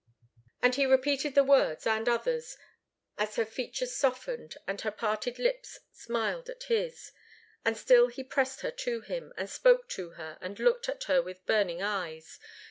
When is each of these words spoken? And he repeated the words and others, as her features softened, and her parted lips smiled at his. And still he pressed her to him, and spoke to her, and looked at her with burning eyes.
And 0.63 0.73
he 0.73 0.87
repeated 0.87 1.35
the 1.35 1.43
words 1.43 1.85
and 1.85 2.09
others, 2.09 2.57
as 3.19 3.35
her 3.35 3.45
features 3.45 3.95
softened, 3.95 4.57
and 4.67 4.81
her 4.81 4.89
parted 4.89 5.37
lips 5.37 5.77
smiled 5.91 6.49
at 6.49 6.63
his. 6.63 7.11
And 7.63 7.77
still 7.77 8.07
he 8.07 8.23
pressed 8.23 8.61
her 8.61 8.71
to 8.71 9.01
him, 9.01 9.31
and 9.37 9.47
spoke 9.47 9.87
to 9.89 10.09
her, 10.13 10.39
and 10.41 10.57
looked 10.57 10.89
at 10.89 11.03
her 11.03 11.21
with 11.21 11.45
burning 11.45 11.83
eyes. 11.83 12.39